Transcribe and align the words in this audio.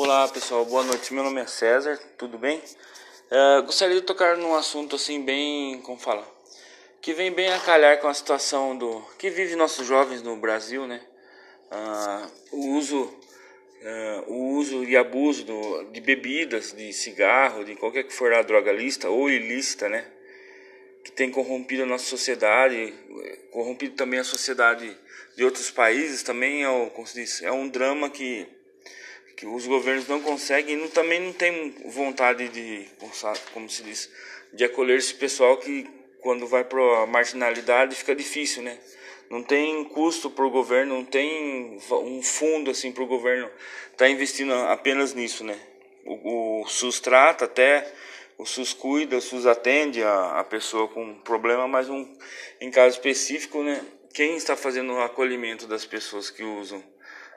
Olá 0.00 0.28
pessoal, 0.28 0.64
boa 0.64 0.84
noite. 0.84 1.12
Meu 1.12 1.24
nome 1.24 1.40
é 1.40 1.46
César, 1.48 1.98
tudo 2.16 2.38
bem? 2.38 2.62
Uh, 3.32 3.64
gostaria 3.64 3.96
de 3.96 4.02
tocar 4.02 4.36
num 4.36 4.54
assunto 4.54 4.94
assim 4.94 5.24
bem, 5.24 5.80
como 5.80 5.98
fala, 5.98 6.24
que 7.00 7.12
vem 7.12 7.32
bem 7.32 7.52
a 7.52 7.58
calhar 7.58 7.98
com 7.98 8.06
a 8.06 8.14
situação 8.14 8.78
do 8.78 9.02
que 9.18 9.28
vive 9.28 9.56
nossos 9.56 9.84
jovens 9.84 10.22
no 10.22 10.36
Brasil, 10.36 10.86
né? 10.86 11.00
Uh, 11.72 12.56
o 12.56 12.76
uso, 12.76 13.02
uh, 13.02 14.32
o 14.32 14.50
uso 14.50 14.84
e 14.84 14.96
abuso 14.96 15.44
do, 15.44 15.90
de 15.90 16.00
bebidas, 16.00 16.72
de 16.72 16.92
cigarro, 16.92 17.64
de 17.64 17.74
qualquer 17.74 18.04
que 18.04 18.14
for 18.14 18.32
a 18.32 18.42
droga 18.42 18.70
lista 18.70 19.10
ou 19.10 19.28
ilícita, 19.28 19.88
né? 19.88 20.06
Que 21.02 21.10
tem 21.10 21.28
corrompido 21.28 21.82
a 21.82 21.86
nossa 21.86 22.04
sociedade, 22.04 22.94
corrompido 23.50 23.96
também 23.96 24.20
a 24.20 24.24
sociedade 24.24 24.96
de 25.36 25.44
outros 25.44 25.72
países. 25.72 26.22
Também 26.22 26.62
é, 26.62 26.68
o, 26.68 26.88
diz, 27.12 27.42
é 27.42 27.50
um 27.50 27.68
drama 27.68 28.08
que 28.08 28.46
que 29.38 29.46
os 29.46 29.68
governos 29.68 30.08
não 30.08 30.20
conseguem 30.20 30.76
não, 30.76 30.88
também 30.88 31.20
não 31.20 31.32
tem 31.32 31.72
vontade 31.84 32.48
de, 32.48 32.88
como 33.54 33.70
se 33.70 33.84
diz, 33.84 34.10
de 34.52 34.64
acolher 34.64 34.98
esse 34.98 35.14
pessoal 35.14 35.56
que 35.58 35.88
quando 36.20 36.44
vai 36.48 36.64
para 36.64 37.04
a 37.04 37.06
marginalidade 37.06 37.94
fica 37.94 38.16
difícil, 38.16 38.64
né? 38.64 38.76
Não 39.30 39.40
tem 39.40 39.84
custo 39.84 40.28
para 40.28 40.44
o 40.44 40.50
governo, 40.50 40.96
não 40.96 41.04
tem 41.04 41.78
um 41.92 42.20
fundo 42.20 42.72
assim 42.72 42.90
para 42.90 43.04
o 43.04 43.06
governo 43.06 43.46
estar 43.46 44.06
tá 44.06 44.08
investindo 44.08 44.52
apenas 44.52 45.14
nisso, 45.14 45.44
né? 45.44 45.56
O, 46.04 46.62
o, 46.62 46.66
SUS 46.66 46.98
trata 46.98 47.44
até, 47.44 47.86
o 48.36 48.44
SUS 48.44 48.72
cuida, 48.72 49.18
o 49.18 49.20
SUS 49.20 49.46
atende 49.46 50.02
a, 50.02 50.40
a 50.40 50.44
pessoa 50.44 50.88
com 50.88 51.14
problema, 51.20 51.68
mas 51.68 51.88
um, 51.88 52.12
em 52.60 52.72
caso 52.72 52.96
específico, 52.96 53.62
né? 53.62 53.84
Quem 54.12 54.36
está 54.36 54.56
fazendo 54.56 54.94
o 54.94 55.00
acolhimento 55.00 55.68
das 55.68 55.84
pessoas 55.84 56.28
que 56.28 56.42
usam 56.42 56.82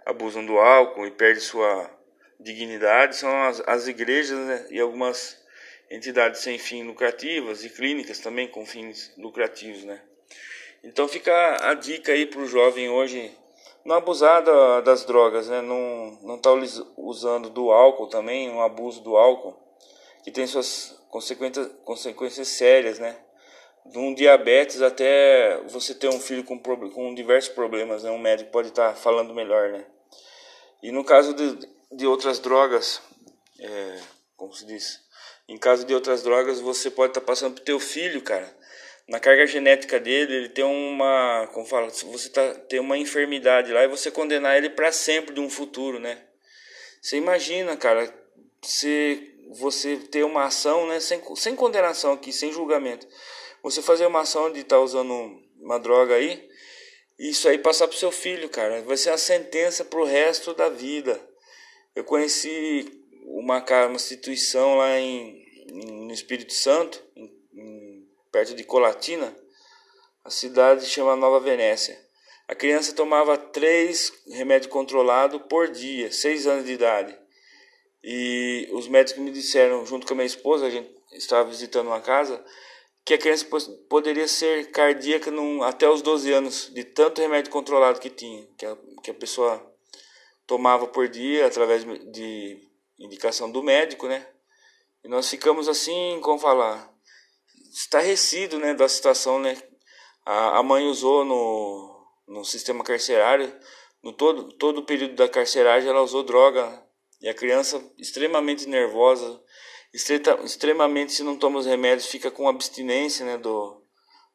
abusam 0.05 0.46
do 0.46 0.58
álcool 0.58 1.05
e 1.05 1.12
perdem 1.12 1.41
sua 1.41 1.90
dignidade 2.40 3.16
são 3.16 3.44
as, 3.44 3.62
as 3.68 3.88
igrejas 3.88 4.38
né, 4.38 4.68
e 4.71 4.80
algumas 4.80 5.40
entidades 5.90 6.41
sem 6.41 6.57
fim 6.57 6.84
lucrativas 6.84 7.63
e 7.63 7.70
clínicas 7.70 8.20
também 8.20 8.48
com 8.48 8.66
fins 8.66 9.13
lucrativos, 9.18 9.84
né? 9.84 10.02
Então 10.84 11.07
fica 11.07 11.70
a 11.70 11.74
dica 11.74 12.12
aí 12.12 12.26
para 12.26 12.40
o 12.40 12.48
jovem 12.48 12.90
hoje 12.90 13.32
não 13.85 13.96
abusar 13.96 14.44
da, 14.44 14.82
das 14.82 15.05
drogas, 15.05 15.48
né? 15.48 15.62
Não 15.62 16.18
não 16.24 16.38
tá 16.38 16.49
usando 16.98 17.49
do 17.49 17.72
álcool 17.72 18.07
também, 18.07 18.49
um 18.49 18.62
abuso 18.62 19.02
do 19.02 19.16
álcool 19.16 19.55
que 20.24 20.32
tem 20.32 20.48
suas 20.48 20.99
consequências 21.10 21.70
consequências 21.84 22.48
sérias, 22.48 22.98
né? 22.98 23.18
De 23.85 23.98
um 23.98 24.13
diabetes 24.13 24.82
até 24.82 25.57
você 25.68 25.93
ter 25.93 26.07
um 26.07 26.20
filho 26.20 26.43
com, 26.43 26.60
com 26.60 27.15
diversos 27.15 27.54
problemas, 27.54 28.04
né? 28.04 28.12
Um 28.12 28.20
médico 28.20 28.51
pode 28.51 28.70
estar 28.70 28.90
tá 28.90 28.96
falando 28.96 29.34
melhor, 29.34 29.70
né? 29.70 29.85
E 30.84 30.91
no 30.91 31.04
caso 31.04 31.34
de, 31.34 31.68
de 31.91 32.07
outras 32.07 32.40
drogas, 32.40 33.01
é, 33.60 33.99
como 34.35 34.54
se 34.54 34.65
diz, 34.65 34.99
em 35.48 35.57
caso 35.57 35.85
de 35.85 35.93
outras 35.93 36.23
drogas, 36.23 36.60
você 36.60 36.90
pode 36.90 37.12
estar 37.12 37.21
tá 37.21 37.27
passando 37.27 37.55
pro 37.55 37.63
teu 37.63 37.79
filho, 37.79 38.21
cara. 38.21 38.49
Na 39.07 39.20
carga 39.20 39.46
genética 39.46 39.99
dele, 39.99 40.35
ele 40.35 40.49
tem 40.49 40.63
uma, 40.63 41.49
como 41.54 41.66
fala, 41.66 41.90
você 41.90 42.29
tá, 42.29 42.54
tem 42.70 42.79
uma 42.79 42.98
enfermidade 42.98 43.73
lá 43.73 43.84
e 43.84 43.88
você 43.88 44.10
condenar 44.10 44.57
ele 44.57 44.70
para 44.70 44.91
sempre 44.91 45.34
de 45.34 45.41
um 45.41 45.49
futuro, 45.49 45.99
né? 45.99 46.23
Você 47.01 47.18
imagina, 47.18 47.76
cara, 47.76 48.13
se 48.62 49.35
você 49.49 49.98
ter 49.98 50.23
uma 50.23 50.45
ação, 50.45 50.88
né, 50.88 50.99
sem, 50.99 51.21
sem 51.35 51.55
condenação 51.55 52.13
aqui, 52.13 52.32
sem 52.32 52.54
julgamento 52.54 53.05
você 53.62 53.81
fazer 53.81 54.05
uma 54.05 54.21
ação 54.21 54.51
de 54.51 54.62
estar 54.62 54.77
tá 54.77 54.81
usando 54.81 55.41
uma 55.59 55.79
droga 55.79 56.15
aí, 56.15 56.49
isso 57.20 57.48
aí 57.48 57.57
passar 57.57 57.87
pro 57.87 57.98
seu 57.98 58.12
filho, 58.12 58.49
cara, 58.49 58.81
vai 58.81 58.98
ser 58.98 59.12
a 59.12 59.17
sentença 59.17 59.85
pro 59.85 60.04
resto 60.04 60.54
da 60.54 60.70
vida. 60.70 61.21
Eu 61.95 62.04
conheci 62.04 62.89
uma, 63.26 63.63
uma 63.63 63.95
instituição 63.95 64.75
lá 64.75 65.00
em, 65.00 65.45
em 65.67 66.07
no 66.07 66.13
Espírito 66.13 66.53
Santo, 66.53 67.01
em, 67.16 67.31
em, 67.53 68.07
perto 68.31 68.55
de 68.55 68.63
Colatina, 68.63 69.35
a 70.23 70.29
cidade 70.29 70.85
chama 70.85 71.16
Nova 71.16 71.39
Venécia. 71.39 72.00
A 72.47 72.55
criança 72.55 72.94
tomava 72.94 73.38
três 73.38 74.11
remédios 74.27 74.71
controlados 74.71 75.41
por 75.50 75.69
dia, 75.69 76.11
seis 76.11 76.47
anos 76.47 76.66
de 76.66 76.73
idade. 76.73 77.17
E 78.03 78.67
os 78.73 78.88
médicos 78.88 79.23
me 79.23 79.31
disseram, 79.31 79.85
junto 79.85 80.07
com 80.07 80.13
a 80.13 80.16
minha 80.16 80.25
esposa, 80.25 80.66
a 80.66 80.69
gente 80.69 80.89
estava 81.13 81.47
visitando 81.47 81.88
uma 81.88 82.01
casa, 82.01 82.44
que 83.03 83.13
a 83.13 83.17
criança 83.17 83.45
poderia 83.89 84.28
ser 84.28 84.72
cardíaca 84.72 85.31
num, 85.31 85.63
até 85.63 85.89
os 85.89 86.01
12 86.01 86.31
anos, 86.31 86.72
de 86.73 86.84
tanto 86.84 87.22
remédio 87.22 87.51
controlado 87.51 88.00
que 88.00 88.09
tinha, 88.09 88.47
que 88.57 88.66
a, 88.66 88.78
que 89.03 89.12
a 89.12 89.13
pessoa 89.13 89.72
tomava 90.45 90.88
por 90.88 91.07
dia 91.07 91.47
através 91.47 91.84
de 92.12 92.62
indicação 93.00 93.51
do 93.51 93.63
médico, 93.63 94.07
né? 94.07 94.28
E 95.03 95.07
nós 95.07 95.29
ficamos 95.29 95.67
assim, 95.67 96.19
como 96.22 96.38
falar, 96.38 96.94
estarrecido, 97.73 98.59
né, 98.59 98.73
da 98.73 98.88
situação, 98.88 99.39
né? 99.39 99.57
A, 100.23 100.59
a 100.59 100.63
mãe 100.63 100.85
usou 100.85 101.25
no, 101.25 102.07
no 102.28 102.45
sistema 102.45 102.83
carcerário, 102.83 103.51
no 104.03 104.13
todo, 104.13 104.53
todo 104.53 104.79
o 104.79 104.85
período 104.85 105.16
da 105.16 105.28
carceragem 105.28 105.89
ela 105.89 106.01
usou 106.01 106.23
droga, 106.23 106.85
e 107.19 107.29
a 107.29 107.33
criança 107.33 107.83
extremamente 107.97 108.68
nervosa, 108.68 109.41
extremamente 109.94 111.13
se 111.13 111.24
não 111.24 111.38
toma 111.38 111.59
os 111.59 111.66
remédios 111.66 112.07
fica 112.07 112.31
com 112.31 112.47
abstinência 112.47 113.25
né 113.25 113.38
do, 113.38 113.84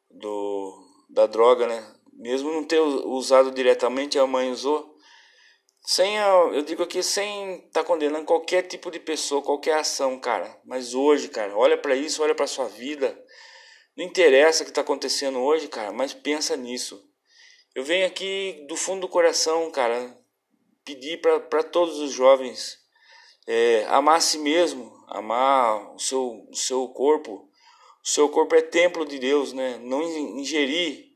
do 0.09 0.87
da 1.09 1.25
droga 1.25 1.67
né? 1.67 1.93
Mesmo 2.13 2.51
não 2.51 2.63
ter 2.63 2.79
usado 2.79 3.51
diretamente 3.51 4.17
a 4.17 4.27
mãe 4.27 4.51
usou 4.51 4.95
sem 5.85 6.17
eu 6.17 6.61
digo 6.63 6.83
aqui 6.83 7.01
sem 7.01 7.55
estar 7.55 7.81
tá 7.81 7.83
condenando 7.83 8.25
qualquer 8.25 8.63
tipo 8.63 8.91
de 8.91 8.99
pessoa 8.99 9.41
qualquer 9.41 9.79
ação 9.79 10.19
cara. 10.19 10.59
Mas 10.65 10.93
hoje 10.93 11.27
cara 11.29 11.55
olha 11.55 11.77
para 11.77 11.95
isso 11.95 12.21
olha 12.21 12.35
para 12.35 12.47
sua 12.47 12.67
vida. 12.67 13.17
Não 13.95 14.05
interessa 14.05 14.61
o 14.61 14.65
que 14.65 14.71
está 14.71 14.81
acontecendo 14.81 15.39
hoje 15.39 15.67
cara 15.67 15.91
mas 15.91 16.13
pensa 16.13 16.55
nisso. 16.55 17.03
Eu 17.73 17.83
venho 17.83 18.05
aqui 18.05 18.65
do 18.67 18.75
fundo 18.75 19.01
do 19.01 19.07
coração 19.07 19.71
cara 19.71 20.17
pedir 20.83 21.19
para 21.21 21.63
todos 21.63 21.99
os 21.99 22.11
jovens 22.11 22.86
é, 23.47 23.85
amar 23.85 24.17
a 24.17 24.21
si 24.21 24.37
mesmo 24.37 24.97
amar 25.07 25.95
o 25.95 25.99
seu, 25.99 26.45
o 26.49 26.55
seu 26.55 26.87
corpo. 26.89 27.49
O 28.03 28.07
seu 28.07 28.29
corpo 28.29 28.55
é 28.55 28.61
templo 28.61 29.05
de 29.05 29.17
Deus, 29.17 29.53
né? 29.53 29.79
Não 29.81 30.03
ingerir 30.37 31.07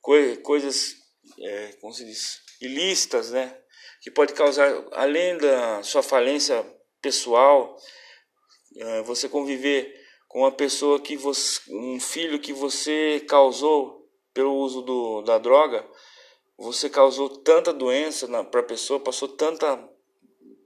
coisas, 0.00 0.94
é, 1.38 1.72
como 1.80 1.92
se 1.92 2.04
diz, 2.04 2.40
ilícitas, 2.60 3.30
né? 3.30 3.58
Que 4.02 4.10
pode 4.10 4.32
causar, 4.34 4.70
além 4.92 5.36
da 5.38 5.82
sua 5.82 6.02
falência 6.02 6.64
pessoal, 7.02 7.76
é, 8.76 9.02
você 9.02 9.28
conviver 9.28 9.94
com 10.28 10.40
uma 10.40 10.52
pessoa 10.52 11.00
que 11.00 11.16
você, 11.16 11.60
um 11.70 11.98
filho 11.98 12.38
que 12.38 12.52
você 12.52 13.24
causou 13.28 14.08
pelo 14.32 14.54
uso 14.56 14.82
do, 14.82 15.22
da 15.22 15.38
droga, 15.38 15.86
você 16.56 16.88
causou 16.88 17.28
tanta 17.28 17.72
doença 17.72 18.26
para 18.44 18.60
a 18.60 18.64
pessoa, 18.64 19.00
passou 19.00 19.28
tanta, 19.28 19.76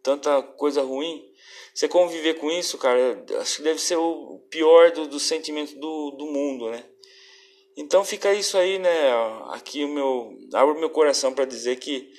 tanta 0.03 0.43
coisa 0.43 0.83
ruim 0.83 1.33
você 1.75 1.89
conviver 1.89 2.35
com 2.35 2.51
isso, 2.51 2.77
cara, 2.77 3.25
acho 3.41 3.57
que 3.57 3.63
deve 3.63 3.81
ser 3.81 3.97
o 3.97 4.39
pior 4.51 4.91
dos 4.91 5.09
do 5.09 5.19
sentimentos 5.19 5.73
do, 5.75 6.11
do 6.11 6.27
mundo, 6.27 6.71
né? 6.71 6.85
Então 7.75 8.05
fica 8.05 8.35
isso 8.35 8.59
aí, 8.59 8.79
né? 8.79 9.11
Aqui 9.53 9.83
o 9.83 9.89
meu. 9.89 10.37
Abro 10.53 10.79
meu 10.79 10.91
coração 10.91 11.33
para 11.33 11.47
dizer 11.47 11.77
que 11.77 12.13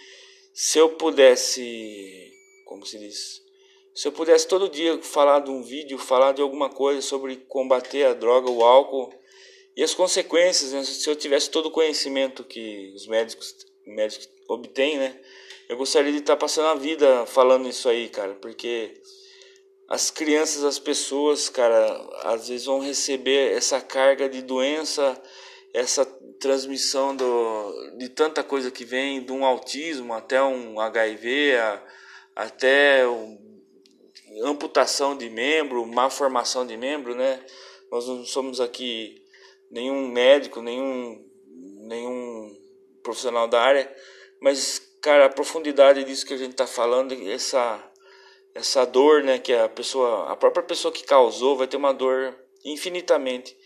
se 0.52 0.80
eu 0.80 0.90
pudesse. 0.90 2.32
Como 2.66 2.84
se 2.84 2.98
diz? 2.98 3.44
Se 3.94 4.08
eu 4.08 4.12
pudesse 4.12 4.48
todo 4.48 4.68
dia 4.68 5.00
falar 5.04 5.42
de 5.42 5.52
um 5.52 5.62
vídeo, 5.62 6.00
falar 6.00 6.32
de 6.32 6.42
alguma 6.42 6.70
coisa 6.70 7.00
sobre 7.02 7.36
combater 7.36 8.06
a 8.06 8.14
droga, 8.16 8.50
o 8.50 8.64
álcool 8.64 9.14
e 9.78 9.84
as 9.84 9.94
consequências, 9.94 10.74
né? 10.74 10.84
se 10.84 11.08
eu 11.08 11.16
tivesse 11.16 11.52
todo 11.52 11.68
o 11.68 11.72
conhecimento 11.72 12.44
que 12.44 12.92
os 12.96 13.06
médicos, 13.06 13.56
médicos 13.86 14.28
obtêm, 14.50 14.98
né? 14.98 15.20
Eu 15.70 15.78
gostaria 15.78 16.12
de 16.12 16.20
estar 16.20 16.36
passando 16.36 16.68
a 16.68 16.76
vida 16.76 17.26
falando 17.26 17.68
isso 17.68 17.88
aí, 17.88 18.10
cara, 18.10 18.34
porque 18.36 19.02
as 19.88 20.10
crianças, 20.12 20.64
as 20.64 20.80
pessoas, 20.80 21.50
cara, 21.50 21.86
às 22.24 22.48
vezes 22.48 22.66
vão 22.66 22.80
receber 22.80 23.56
essa 23.56 23.80
carga 23.80 24.28
de 24.28 24.42
doença, 24.42 25.22
essa 25.74 26.06
transmissão 26.40 27.16
do, 27.16 27.98
de 27.98 28.10
tanta 28.10 28.44
coisa 28.44 28.70
que 28.70 28.86
vem, 28.86 29.24
de 29.24 29.32
um 29.32 29.46
autismo 29.46 30.14
até 30.14 30.42
um 30.42 30.80
HIV, 30.80 31.56
a, 31.56 31.84
até 32.36 33.08
um, 33.08 33.38
amputação 34.44 35.16
de 35.16 35.30
membro, 35.30 35.86
má 35.86 36.10
formação 36.10 36.66
de 36.66 36.76
membro, 36.76 37.16
né? 37.16 37.44
Nós 37.92 38.08
não 38.08 38.26
somos 38.26 38.60
aqui 38.60 39.24
nenhum 39.70 40.08
médico, 40.08 40.62
nenhum, 40.62 41.24
nenhum 41.88 42.56
profissional 43.02 43.48
da 43.48 43.62
área, 43.62 43.96
mas, 44.42 44.93
cara, 45.04 45.26
a 45.26 45.30
profundidade 45.30 46.04
disso 46.06 46.26
que 46.26 46.34
a 46.34 46.38
gente 46.38 46.52
está 46.52 46.66
falando, 46.66 47.14
essa 47.30 47.92
essa 48.56 48.86
dor, 48.86 49.24
né, 49.24 49.40
que 49.40 49.52
a 49.52 49.68
pessoa, 49.68 50.32
a 50.32 50.36
própria 50.36 50.64
pessoa 50.64 50.92
que 50.92 51.04
causou 51.04 51.58
vai 51.58 51.68
ter 51.68 51.76
uma 51.76 51.92
dor 51.92 52.36
infinitamente. 52.64 53.58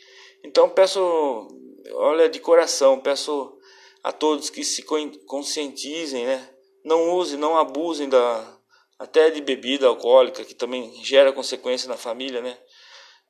Então 0.43 0.69
peço, 0.69 1.47
olha, 1.93 2.29
de 2.29 2.39
coração, 2.39 2.99
peço 2.99 3.57
a 4.01 4.13
todos 4.13 4.49
que 4.49 4.63
se 4.63 4.83
conscientizem, 5.25 6.25
né? 6.25 6.49
Não 6.85 7.11
usem, 7.11 7.37
não 7.37 7.57
abusem 7.57 8.07
da, 8.07 8.57
até 8.97 9.29
de 9.29 9.41
bebida 9.41 9.87
alcoólica, 9.87 10.45
que 10.45 10.55
também 10.55 11.03
gera 11.03 11.33
consequência 11.33 11.89
na 11.89 11.97
família, 11.97 12.41
né? 12.41 12.57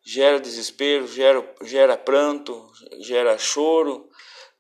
Gera 0.05 0.39
desespero, 0.39 1.07
gera, 1.07 1.55
gera 1.63 1.97
pranto, 1.97 2.69
gera 2.99 3.35
choro, 3.39 4.07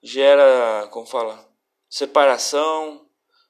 gera, 0.01 0.89
como 0.91 1.05
fala, 1.05 1.47
separação, 1.87 3.06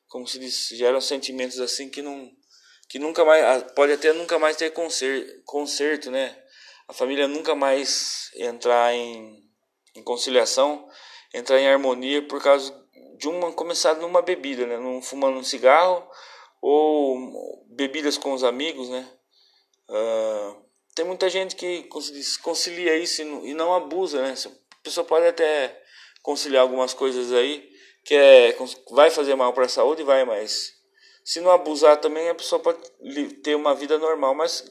como 0.07 0.27
se 0.27 0.39
diz, 0.39 0.69
geram 0.71 1.01
sentimentos 1.01 1.59
assim 1.59 1.89
que 1.89 2.01
não 2.01 2.31
que 2.89 2.99
nunca 2.99 3.25
mais 3.25 3.63
pode 3.73 3.91
até 3.91 4.13
nunca 4.13 4.39
mais 4.39 4.55
ter 4.55 4.71
conserto, 4.71 5.41
conserto 5.45 6.09
né? 6.09 6.35
A 6.87 6.93
família 6.93 7.27
nunca 7.27 7.53
mais 7.53 8.31
entrar 8.35 8.93
em, 8.93 9.43
em 9.93 10.01
conciliação, 10.03 10.87
entrar 11.33 11.59
em 11.59 11.67
harmonia 11.67 12.25
por 12.25 12.41
causa 12.41 12.73
de 13.17 13.27
uma 13.27 13.51
começar 13.51 13.95
numa 13.95 14.21
bebida, 14.21 14.65
né? 14.65 14.77
Num, 14.77 15.01
fumando 15.01 15.37
um 15.37 15.43
cigarro 15.43 16.09
ou 16.61 17.65
bebidas 17.75 18.17
com 18.17 18.33
os 18.33 18.43
amigos, 18.43 18.89
né? 18.89 19.11
Uh, 19.89 20.65
tem 20.95 21.05
muita 21.05 21.29
gente 21.29 21.55
que 21.55 21.83
concilia 22.41 22.97
isso 22.97 23.21
e 23.21 23.53
não 23.53 23.73
abusa, 23.73 24.21
né? 24.21 24.33
A 24.33 24.83
pessoa 24.83 25.05
pode 25.05 25.27
até 25.27 25.83
conciliar 26.21 26.61
algumas 26.61 26.93
coisas 26.93 27.33
aí 27.33 27.76
que 28.07 28.15
é, 28.15 28.55
vai 28.91 29.11
fazer 29.11 29.35
mal 29.35 29.51
para 29.51 29.65
a 29.65 29.69
saúde, 29.69 30.01
vai, 30.01 30.23
mas 30.23 30.71
se 31.25 31.41
não 31.41 31.51
abusar 31.51 31.97
também 31.97 32.29
a 32.29 32.35
pessoa 32.35 32.61
pode 32.61 32.79
ter 33.43 33.53
uma 33.53 33.75
vida 33.75 33.97
normal, 33.97 34.33
mas 34.33 34.63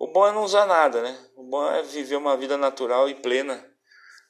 o 0.00 0.06
bom 0.06 0.26
é 0.26 0.32
não 0.32 0.42
usar 0.42 0.64
nada, 0.64 1.02
né? 1.02 1.28
O 1.36 1.44
bom 1.44 1.70
é 1.70 1.82
viver 1.82 2.16
uma 2.16 2.34
vida 2.34 2.56
natural 2.56 3.06
e 3.10 3.14
plena 3.14 3.62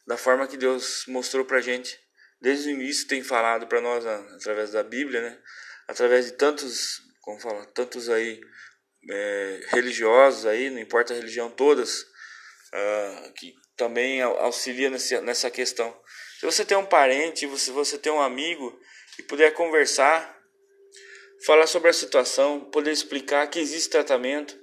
da 0.08 0.16
forma 0.16 0.48
que 0.48 0.56
Deus 0.56 1.04
mostrou 1.06 1.44
pra 1.44 1.60
gente. 1.60 1.96
Desde 2.40 2.68
o 2.68 2.72
início 2.72 3.06
tem 3.06 3.22
falado 3.22 3.68
para 3.68 3.80
nós 3.80 4.04
através 4.04 4.72
da 4.72 4.82
Bíblia, 4.82 5.22
né? 5.22 5.38
Através 5.86 6.26
de 6.26 6.32
tantos, 6.32 7.00
como 7.20 7.38
fala, 7.38 7.64
tantos 7.66 8.10
aí 8.10 8.40
é, 9.08 9.60
religiosos 9.68 10.46
aí, 10.46 10.68
não 10.68 10.80
importa 10.80 11.12
a 11.12 11.16
religião 11.16 11.48
todas, 11.48 12.00
uh, 12.74 13.32
que 13.36 13.54
também 13.76 14.20
auxilia 14.20 14.90
nessa 14.90 15.48
questão. 15.48 15.96
Se 16.38 16.46
você 16.46 16.64
tem 16.64 16.76
um 16.76 16.86
parente, 16.86 17.48
se 17.58 17.70
você 17.72 17.98
tem 17.98 18.12
um 18.12 18.20
amigo 18.20 18.78
e 19.18 19.24
puder 19.24 19.52
conversar, 19.54 20.40
falar 21.44 21.66
sobre 21.66 21.90
a 21.90 21.92
situação, 21.92 22.60
poder 22.60 22.92
explicar 22.92 23.48
que 23.48 23.58
existe 23.58 23.90
tratamento, 23.90 24.56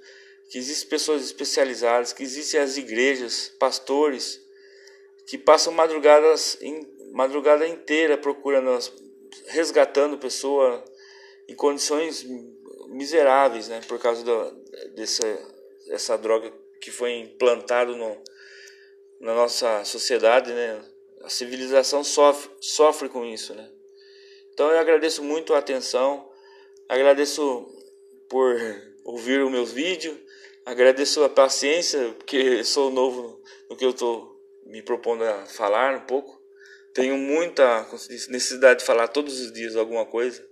que 0.50 0.56
existem 0.56 0.88
pessoas 0.88 1.22
especializadas, 1.22 2.14
que 2.14 2.22
existem 2.22 2.60
as 2.60 2.78
igrejas, 2.78 3.48
pastores, 3.58 4.40
que 5.28 5.36
passam 5.36 5.70
madrugadas 5.70 6.58
madrugada 7.12 7.68
inteira 7.68 8.16
procurando, 8.16 8.78
resgatando 9.48 10.16
pessoa 10.16 10.82
em 11.46 11.54
condições 11.54 12.24
miseráveis, 12.88 13.68
né, 13.68 13.82
por 13.86 13.98
causa 13.98 14.24
do, 14.24 14.50
dessa 14.94 15.24
essa 15.90 16.16
droga 16.16 16.50
que 16.80 16.90
foi 16.90 17.18
implantado 17.18 17.94
no, 17.96 18.22
na 19.20 19.34
nossa 19.34 19.84
sociedade, 19.84 20.52
né? 20.52 20.95
A 21.26 21.28
civilização 21.28 22.04
sofre, 22.04 22.48
sofre 22.60 23.08
com 23.08 23.24
isso, 23.24 23.52
né? 23.52 23.68
Então 24.54 24.70
eu 24.70 24.78
agradeço 24.78 25.24
muito 25.24 25.54
a 25.54 25.58
atenção, 25.58 26.30
agradeço 26.88 27.66
por 28.28 28.56
ouvir 29.04 29.42
os 29.42 29.50
meus 29.50 29.72
vídeos, 29.72 30.16
agradeço 30.64 31.24
a 31.24 31.28
paciência, 31.28 32.14
porque 32.16 32.62
sou 32.62 32.92
novo 32.92 33.42
no 33.68 33.76
que 33.76 33.84
eu 33.84 33.90
estou 33.90 34.40
me 34.66 34.80
propondo 34.82 35.24
a 35.24 35.44
falar 35.46 35.96
um 35.96 36.06
pouco. 36.06 36.40
Tenho 36.94 37.16
muita 37.16 37.84
necessidade 38.28 38.78
de 38.78 38.86
falar 38.86 39.08
todos 39.08 39.40
os 39.40 39.52
dias 39.52 39.74
alguma 39.74 40.06
coisa, 40.06 40.48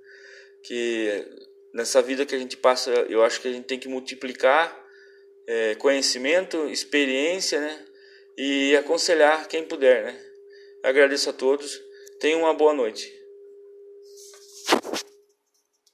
que 0.61 1.25
nessa 1.73 2.03
vida 2.03 2.27
que 2.27 2.35
a 2.35 2.39
gente 2.39 2.57
passa, 2.57 2.91
eu 2.91 3.23
acho 3.23 3.41
que 3.41 3.47
a 3.47 3.53
gente 3.53 3.67
tem 3.67 3.79
que 3.79 3.87
multiplicar 3.87 4.77
é, 5.47 5.77
conhecimento, 5.77 6.69
experiência, 6.69 7.61
né? 7.61 7.87
E 8.37 8.77
aconselhar 8.77 9.47
quem 9.47 9.65
puder, 9.65 10.07
né? 10.07 10.34
Agradeço 10.85 11.31
a 11.31 11.33
todos. 11.33 11.81
Tenham 12.21 12.41
uma 12.41 12.53
boa 12.53 12.75
noite. 12.75 13.11